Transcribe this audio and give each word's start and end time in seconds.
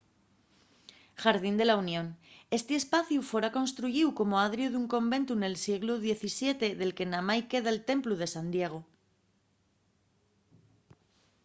jardín 1.23 1.55
de 1.59 1.65
la 1.67 1.75
unión 1.83 2.07
esti 2.57 2.73
espaciu 2.81 3.21
fora 3.31 3.53
construyíu 3.57 4.07
como 4.19 4.35
adriu 4.37 4.67
d'un 4.71 4.87
conventu 4.95 5.31
nel 5.37 5.55
sieglu 5.63 5.93
xvii 6.03 6.53
del 6.79 6.91
que 6.97 7.09
namái 7.13 7.41
queda'l 7.51 7.79
templu 7.89 8.13
de 8.17 8.27
san 8.33 8.47
diego 8.55 8.79